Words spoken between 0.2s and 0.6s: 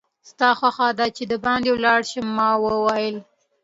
ستا